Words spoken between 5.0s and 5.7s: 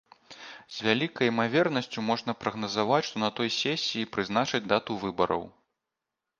выбараў.